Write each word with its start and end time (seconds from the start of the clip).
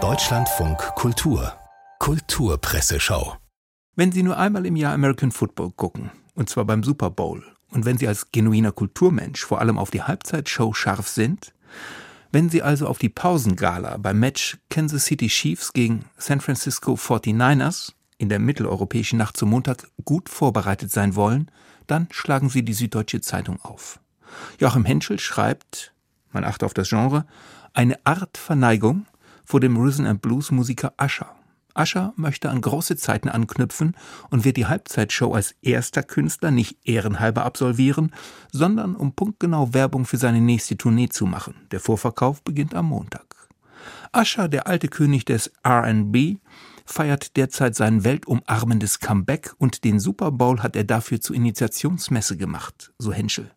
Deutschlandfunk 0.00 0.78
Kultur 0.94 1.52
Kulturpresseschau 1.98 3.36
Wenn 3.96 4.12
Sie 4.12 4.22
nur 4.22 4.38
einmal 4.38 4.66
im 4.66 4.76
Jahr 4.76 4.92
American 4.94 5.32
Football 5.32 5.72
gucken, 5.72 6.12
und 6.36 6.48
zwar 6.48 6.64
beim 6.64 6.84
Super 6.84 7.10
Bowl, 7.10 7.44
und 7.72 7.86
wenn 7.86 7.98
Sie 7.98 8.06
als 8.06 8.30
genuiner 8.30 8.70
Kulturmensch 8.70 9.44
vor 9.44 9.58
allem 9.60 9.78
auf 9.78 9.90
die 9.90 10.04
Halbzeitshow 10.04 10.72
scharf 10.74 11.08
sind, 11.08 11.52
wenn 12.30 12.48
Sie 12.50 12.62
also 12.62 12.86
auf 12.86 12.98
die 12.98 13.08
Pausengala 13.08 13.96
beim 13.96 14.20
Match 14.20 14.58
Kansas 14.70 15.06
City 15.06 15.26
Chiefs 15.26 15.72
gegen 15.72 16.04
San 16.16 16.40
Francisco 16.40 16.94
49ers 16.94 17.94
in 18.16 18.28
der 18.28 18.38
mitteleuropäischen 18.38 19.18
Nacht 19.18 19.36
zum 19.36 19.50
Montag 19.50 19.88
gut 20.04 20.28
vorbereitet 20.28 20.92
sein 20.92 21.16
wollen, 21.16 21.50
dann 21.88 22.06
schlagen 22.12 22.48
Sie 22.48 22.64
die 22.64 22.74
Süddeutsche 22.74 23.20
Zeitung 23.22 23.60
auf. 23.62 23.98
Joachim 24.60 24.84
Henschel 24.84 25.18
schreibt, 25.18 25.92
man 26.30 26.44
achte 26.44 26.64
auf 26.64 26.74
das 26.74 26.90
Genre, 26.90 27.26
eine 27.74 27.98
Art 28.04 28.36
Verneigung 28.36 29.06
vor 29.44 29.60
dem 29.60 29.76
Rhythm 29.76 30.06
and 30.06 30.22
Blues 30.22 30.50
Musiker 30.50 30.92
Ascher. 30.96 31.34
Ascher 31.74 32.12
möchte 32.16 32.50
an 32.50 32.60
große 32.60 32.96
Zeiten 32.96 33.28
anknüpfen 33.28 33.96
und 34.30 34.44
wird 34.44 34.56
die 34.56 34.66
Halbzeitshow 34.66 35.32
als 35.32 35.54
erster 35.62 36.02
Künstler 36.02 36.50
nicht 36.50 36.76
ehrenhalber 36.84 37.44
absolvieren, 37.44 38.12
sondern 38.52 38.96
um 38.96 39.14
punktgenau 39.14 39.72
Werbung 39.72 40.04
für 40.04 40.16
seine 40.16 40.40
nächste 40.40 40.76
Tournee 40.76 41.08
zu 41.08 41.26
machen. 41.26 41.54
Der 41.70 41.80
Vorverkauf 41.80 42.42
beginnt 42.42 42.74
am 42.74 42.86
Montag. 42.86 43.48
Ascher, 44.12 44.48
der 44.48 44.66
alte 44.66 44.88
König 44.88 45.24
des 45.24 45.52
R&B, 45.62 46.36
feiert 46.84 47.36
derzeit 47.36 47.74
sein 47.74 48.04
weltumarmendes 48.04 49.00
Comeback 49.00 49.54
und 49.58 49.84
den 49.84 50.00
Super 50.00 50.32
Bowl 50.32 50.60
hat 50.62 50.74
er 50.74 50.84
dafür 50.84 51.20
zur 51.20 51.36
Initiationsmesse 51.36 52.36
gemacht, 52.36 52.92
so 52.98 53.12
Henschel. 53.12 53.50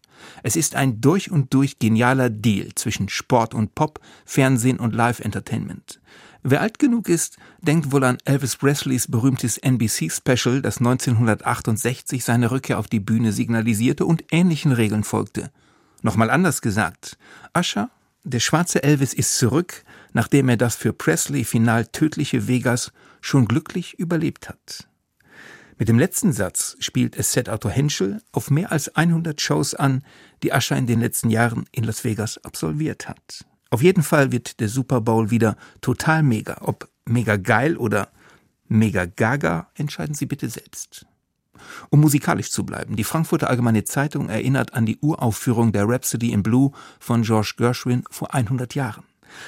Es 0.44 0.56
ist 0.56 0.76
ein 0.76 1.02
durch 1.02 1.32
und 1.32 1.54
durch 1.54 1.80
genialer 1.80 2.30
Deal 2.30 2.70
zwischen 2.76 3.10
Sport 3.10 3.54
und 3.54 3.76
Pop, 3.76 4.00
Fernsehen 4.26 4.80
und 4.80 4.96
Live-Entertainment. 4.96 6.00
Wer 6.44 6.62
alt 6.62 6.80
genug 6.80 7.08
ist, 7.08 7.38
denkt 7.62 7.92
wohl 7.92 8.04
an 8.04 8.18
Elvis 8.26 8.56
Presleys 8.56 9.08
berühmtes 9.08 9.58
NBC-Special, 9.60 10.62
das 10.62 10.80
1968 10.80 12.24
seine 12.24 12.50
Rückkehr 12.50 12.80
auf 12.80 12.88
die 12.88 13.00
Bühne 13.00 13.32
signalisierte 13.32 14.06
und 14.06 14.24
ähnlichen 14.32 14.72
Regeln 14.72 15.04
folgte. 15.04 15.52
Nochmal 16.02 16.32
anders 16.32 16.62
gesagt, 16.62 17.18
Usher, 17.56 17.92
der 18.24 18.40
schwarze 18.40 18.84
Elvis 18.84 19.14
ist 19.14 19.38
zurück, 19.38 19.84
nachdem 20.14 20.50
er 20.50 20.58
das 20.58 20.76
für 20.76 20.94
Presley 20.94 21.44
final 21.44 21.86
tödliche 21.86 22.48
Vegas 22.48 22.92
schon 23.22 23.46
glücklich 23.46 24.00
überlebt 24.00 24.50
hat. 24.50 24.88
Mit 25.82 25.90
dem 25.90 25.98
letzten 25.98 26.32
Satz 26.32 26.76
spielt 26.78 27.16
es 27.18 27.32
Set-Autor 27.32 27.72
Henschel 27.72 28.22
auf 28.34 28.52
mehr 28.52 28.72
als 28.72 28.96
100 28.96 29.42
Shows 29.42 29.74
an, 29.74 30.04
die 30.44 30.52
Usher 30.52 30.78
in 30.78 30.86
den 30.86 31.00
letzten 31.00 31.32
Jahren 31.32 31.66
in 31.72 31.86
Las 31.86 32.04
Vegas 32.04 32.38
absolviert 32.46 33.10
hat. 33.10 33.48
Auf 33.72 33.82
jeden 33.82 34.04
Fall 34.04 34.32
wird 34.32 34.60
der 34.60 34.70
Super 34.70 35.02
Bowl 35.02 35.32
wieder 35.32 35.58
total 35.82 36.22
mega. 36.22 36.60
Ob 36.62 36.88
mega 37.06 37.36
geil 37.36 37.78
oder 37.78 38.10
mega 38.68 39.06
gaga, 39.06 39.72
entscheiden 39.74 40.14
Sie 40.14 40.28
bitte 40.28 40.50
selbst. 40.50 41.08
Um 41.90 42.00
musikalisch 42.00 42.52
zu 42.52 42.64
bleiben, 42.64 42.96
die 42.96 43.04
Frankfurter 43.04 43.50
Allgemeine 43.50 43.84
Zeitung 43.84 44.30
erinnert 44.30 44.76
an 44.76 44.86
die 44.86 45.00
Uraufführung 45.00 45.72
der 45.72 45.90
Rhapsody 45.90 46.32
in 46.32 46.44
Blue 46.44 46.74
von 47.00 47.24
George 47.24 47.54
Gershwin 47.58 48.04
vor 48.12 48.36
100 48.36 48.76
Jahren. 48.76 49.06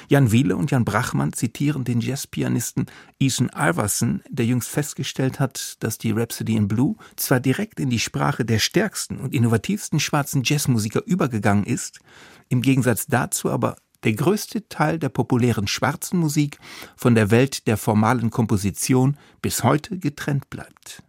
Jan 0.08 0.32
Wiele 0.32 0.56
und 0.56 0.70
Jan 0.70 0.84
Brachmann 0.84 1.32
zitieren 1.32 1.84
den 1.84 2.00
Jazzpianisten 2.00 2.86
Ethan 3.18 3.50
Iverson, 3.54 4.22
der 4.28 4.46
jüngst 4.46 4.68
festgestellt 4.68 5.40
hat, 5.40 5.76
dass 5.80 5.98
die 5.98 6.12
Rhapsody 6.12 6.56
in 6.56 6.68
Blue 6.68 6.96
zwar 7.16 7.40
direkt 7.40 7.80
in 7.80 7.90
die 7.90 7.98
Sprache 7.98 8.44
der 8.44 8.58
stärksten 8.58 9.18
und 9.18 9.34
innovativsten 9.34 10.00
schwarzen 10.00 10.42
Jazzmusiker 10.44 11.02
übergegangen 11.04 11.64
ist, 11.64 12.00
im 12.48 12.62
Gegensatz 12.62 13.06
dazu 13.06 13.50
aber 13.50 13.76
der 14.04 14.12
größte 14.12 14.68
Teil 14.68 14.98
der 14.98 15.08
populären 15.08 15.66
schwarzen 15.66 16.18
Musik 16.18 16.58
von 16.96 17.14
der 17.14 17.30
Welt 17.30 17.66
der 17.66 17.76
formalen 17.76 18.30
Komposition 18.30 19.16
bis 19.40 19.64
heute 19.64 19.98
getrennt 19.98 20.50
bleibt. 20.50 21.02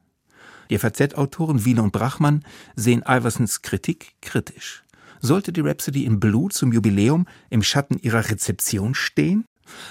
Die 0.69 0.79
FAZ-Autoren 0.79 1.65
Wiele 1.65 1.83
und 1.83 1.91
Brachmann 1.91 2.43
sehen 2.75 3.03
Iversons 3.07 3.61
Kritik 3.61 4.15
kritisch. 4.21 4.83
Sollte 5.21 5.51
die 5.51 5.61
Rhapsody 5.61 6.05
in 6.05 6.19
Blue 6.19 6.49
zum 6.49 6.71
Jubiläum 6.71 7.27
im 7.49 7.63
Schatten 7.63 7.97
ihrer 7.99 8.29
Rezeption 8.29 8.95
stehen? 8.95 9.45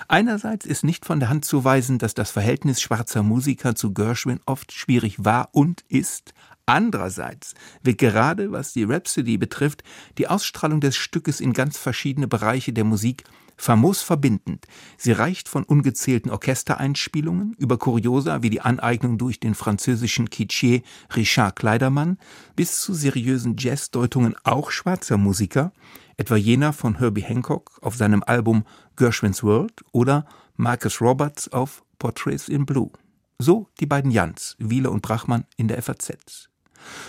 Einerseits 0.07 0.67
ist 0.67 0.85
nicht 0.85 1.05
von 1.05 1.21
der 1.21 1.29
Hand 1.29 1.45
zu 1.45 1.65
weisen, 1.65 1.99
dass 1.99 2.15
das 2.15 2.31
Verhältnis 2.31 2.81
schwarzer 2.81 3.23
Musiker 3.23 3.75
zu 3.75 3.93
Gershwin 3.93 4.41
oft 4.47 4.73
schwierig 4.73 5.25
war 5.25 5.49
und 5.53 5.83
ist, 5.89 6.33
Andererseits 6.67 7.55
wird 7.83 7.99
gerade, 7.99 8.51
was 8.51 8.73
die 8.73 8.85
Rhapsody 8.85 9.37
betrifft, 9.37 9.85
die 10.17 10.29
Ausstrahlung 10.29 10.81
des 10.81 10.97
Stückes 10.97 11.41
in 11.41 11.53
ganz 11.53 11.77
verschiedene 11.77 12.27
Bereiche 12.27 12.73
der 12.73 12.85
Musik 12.85 13.25
famos 13.57 14.03
verbindend. 14.03 14.67
Sie 14.97 15.13
reicht 15.13 15.49
von 15.49 15.65
ungezählten 15.65 16.31
Orchestereinspielungen 16.31 17.55
über 17.59 17.79
Kuriosa 17.79 18.43
wie 18.43 18.51
die 18.51 18.61
Aneignung 18.61 19.19
durch 19.19 19.41
den 19.41 19.55
französischen 19.55 20.31
Kitschier 20.31 20.83
Richard 21.15 21.57
Kleidermann 21.57 22.19
bis 22.57 22.81
zu 22.81 22.95
seriösen 22.95 23.57
Jazzdeutungen 23.59 24.35
auch 24.45 24.71
schwarzer 24.71 25.19
Musiker, 25.19 25.73
etwa 26.17 26.37
jener 26.37 26.73
von 26.73 26.99
Herbie 26.99 27.23
Hancock 27.23 27.79
auf 27.83 27.97
seinem 27.97 28.23
Album 28.25 28.65
Gershwin's 28.97 29.43
World 29.43 29.85
oder 29.93 30.27
Marcus 30.57 31.01
Roberts 31.01 31.53
auf 31.53 31.85
Portraits 31.99 32.49
in 32.49 32.67
Blue. 32.67 32.91
So 33.39 33.69
die 33.81 33.87
beiden 33.87 34.11
Jans, 34.11 34.57
Wiele 34.59 34.91
und 34.91 35.03
Brachmann 35.03 35.45
in 35.57 35.69
der 35.69 35.83
FAZ. 35.83 36.49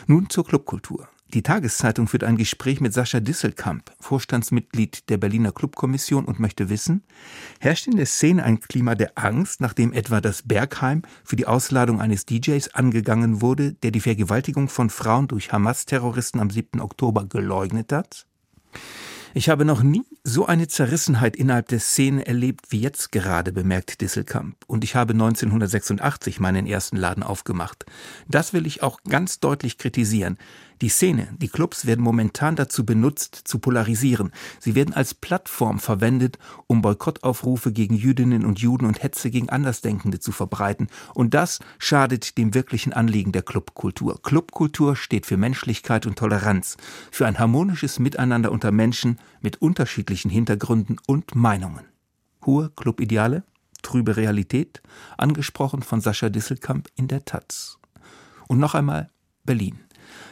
Nun 0.07 0.29
zur 0.29 0.45
Clubkultur. 0.45 1.07
Die 1.33 1.43
Tageszeitung 1.43 2.07
führt 2.07 2.23
ein 2.23 2.37
Gespräch 2.37 2.79
mit 2.79 2.93
Sascha 2.93 3.19
Disselkamp, 3.19 3.91
Vorstandsmitglied 3.99 5.09
der 5.09 5.17
Berliner 5.17 5.51
Clubkommission 5.51 6.23
und 6.23 6.39
möchte 6.39 6.69
wissen, 6.69 7.03
herrscht 7.59 7.87
in 7.87 7.97
der 7.97 8.05
Szene 8.05 8.43
ein 8.43 8.61
Klima 8.61 8.95
der 8.95 9.17
Angst, 9.17 9.59
nachdem 9.59 9.91
etwa 9.91 10.21
das 10.21 10.43
Bergheim 10.43 11.01
für 11.23 11.35
die 11.35 11.47
Ausladung 11.47 11.99
eines 11.99 12.25
DJs 12.25 12.73
angegangen 12.75 13.41
wurde, 13.41 13.73
der 13.73 13.91
die 13.91 13.99
Vergewaltigung 13.99 14.69
von 14.69 14.89
Frauen 14.89 15.27
durch 15.27 15.51
Hamas-Terroristen 15.51 16.39
am 16.39 16.51
7. 16.51 16.79
Oktober 16.79 17.25
geleugnet 17.25 17.91
hat? 17.91 18.27
Ich 19.33 19.49
habe 19.49 19.65
noch 19.65 19.83
nie 19.83 20.05
so 20.27 20.47
eine 20.47 20.67
Zerrissenheit 20.67 21.35
innerhalb 21.35 21.67
der 21.67 21.79
Szene 21.79 22.25
erlebt 22.25 22.71
wie 22.71 22.81
jetzt 22.81 23.11
gerade, 23.11 23.51
bemerkt 23.51 24.01
Disselkamp. 24.01 24.55
Und 24.65 24.83
ich 24.83 24.95
habe 24.95 25.13
1986 25.13 26.39
meinen 26.39 26.65
ersten 26.65 26.97
Laden 26.97 27.21
aufgemacht. 27.21 27.85
Das 28.27 28.51
will 28.51 28.65
ich 28.65 28.81
auch 28.81 28.99
ganz 29.07 29.39
deutlich 29.39 29.77
kritisieren. 29.77 30.39
Die 30.81 30.89
Szene, 30.89 31.29
die 31.37 31.47
Clubs 31.47 31.85
werden 31.85 32.03
momentan 32.03 32.57
dazu 32.57 32.85
benutzt, 32.85 33.41
zu 33.45 33.59
polarisieren. 33.59 34.31
Sie 34.59 34.75
werden 34.75 34.93
als 34.93 35.13
Plattform 35.13 35.79
verwendet, 35.79 36.37
um 36.67 36.81
Boykottaufrufe 36.81 37.71
gegen 37.71 37.95
Jüdinnen 37.95 38.43
und 38.43 38.59
Juden 38.59 38.85
und 38.85 39.01
Hetze 39.01 39.31
gegen 39.31 39.49
Andersdenkende 39.49 40.19
zu 40.19 40.33
verbreiten. 40.33 40.87
Und 41.13 41.33
das 41.33 41.59
schadet 41.79 42.37
dem 42.37 42.53
wirklichen 42.53 42.91
Anliegen 42.91 43.31
der 43.31 43.43
Clubkultur. 43.43 44.21
Clubkultur 44.21 44.97
steht 44.97 45.25
für 45.25 45.37
Menschlichkeit 45.37 46.05
und 46.05 46.17
Toleranz, 46.17 46.75
für 47.09 47.25
ein 47.25 47.39
harmonisches 47.39 47.99
Miteinander 47.99 48.51
unter 48.51 48.71
Menschen 48.71 49.19
mit 49.39 49.61
unterschiedlichen 49.61 50.29
Hintergründen 50.29 50.97
und 51.07 51.35
Meinungen. 51.35 51.85
Hohe 52.45 52.69
Clubideale, 52.75 53.43
trübe 53.81 54.17
Realität, 54.17 54.81
angesprochen 55.17 55.83
von 55.83 56.01
Sascha 56.01 56.29
Disselkamp 56.29 56.89
in 56.95 57.07
der 57.07 57.23
Taz. 57.23 57.79
Und 58.47 58.59
noch 58.59 58.75
einmal 58.75 59.09
Berlin. 59.45 59.84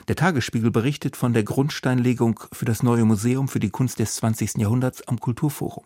Der 0.07 0.15
Tagesspiegel 0.15 0.71
berichtet 0.71 1.15
von 1.15 1.33
der 1.33 1.43
Grundsteinlegung 1.43 2.39
für 2.51 2.65
das 2.65 2.83
neue 2.83 3.05
Museum 3.05 3.47
für 3.47 3.59
die 3.59 3.69
Kunst 3.69 3.99
des 3.99 4.15
20. 4.15 4.57
Jahrhunderts 4.57 5.07
am 5.07 5.19
Kulturforum. 5.19 5.85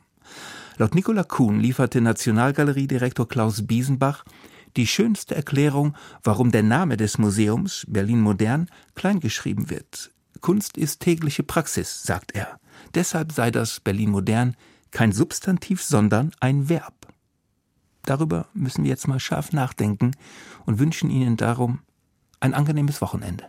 Laut 0.78 0.96
Nicola 0.96 1.24
Kuhn 1.24 1.60
lieferte 1.60 2.02
Nationalgaleriedirektor 2.02 3.28
Klaus 3.28 3.66
Biesenbach 3.66 4.24
die 4.76 4.88
schönste 4.88 5.36
Erklärung, 5.36 5.96
warum 6.24 6.52
der 6.52 6.64
Name 6.64 6.98
des 6.98 7.18
Museums 7.18 7.86
Berlin 7.88 8.22
Modern 8.22 8.70
kleingeschrieben 8.96 9.70
wird. 9.70 10.12
Kunst 10.40 10.78
ist 10.78 11.00
tägliche 11.00 11.44
Praxis, 11.44 12.04
sagt 12.04 12.36
er. 12.36 12.60
Deshalb 12.94 13.32
sei 13.32 13.50
das 13.50 13.80
Berlin 13.80 14.12
Modern 14.12 14.56
kein 14.92 15.12
Substantiv, 15.12 15.84
sondern 15.84 16.32
ein 16.40 16.70
Verb. 16.70 16.94
Darüber 18.04 18.48
müssen 18.54 18.84
wir 18.84 18.90
jetzt 18.90 19.08
mal 19.08 19.20
scharf 19.20 19.52
nachdenken 19.52 20.12
und 20.66 20.80
wünschen 20.80 21.10
Ihnen 21.10 21.38
darum 21.38 21.80
ein 22.40 22.54
angenehmes 22.54 23.02
Wochenende. 23.02 23.46